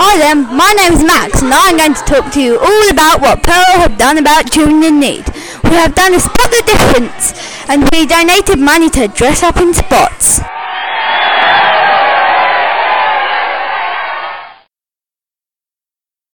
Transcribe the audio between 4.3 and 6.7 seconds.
children in need. We have done a Spot the